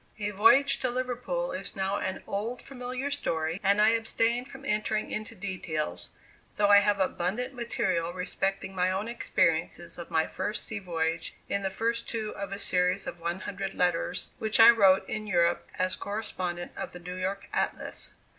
[0.17, 5.11] A voyage to Liverpool is now an old, familiar story, and I abstain from entering
[5.11, 6.09] into details,
[6.57, 11.61] though I have abundant material respecting my own experiences of my first sea voyage in
[11.61, 15.67] the first two of a series of one hundred letters which I wrote in Europe
[15.77, 18.15] as correspondent of the New York Atlas.